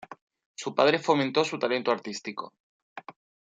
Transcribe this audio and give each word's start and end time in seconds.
Su 0.55 0.73
padre 0.73 0.97
fomentó 0.97 1.45
su 1.45 1.59
talento 1.59 1.91
artístico. 1.91 2.55